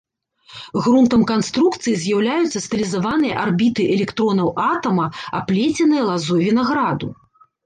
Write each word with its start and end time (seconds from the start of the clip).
Грунтам 0.85 1.21
канструкцыі 1.31 1.93
з'яўляюцца 2.03 2.61
стылізаваныя 2.65 3.35
арбіты 3.43 3.83
электронаў 3.97 4.49
атама, 4.71 5.05
аплеценыя 5.43 6.03
лазой 6.11 6.41
вінаграду. 6.49 7.09